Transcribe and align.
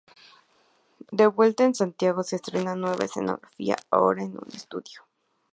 De 1.11 1.27
vuelta 1.27 1.63
en 1.63 1.75
Santiago, 1.75 2.23
se 2.23 2.37
estrena 2.37 2.73
nueva 2.75 3.05
escenografía, 3.05 3.75
ahora 3.91 4.23
en 4.23 4.31
un 4.35 4.47
estudio. 4.51 5.03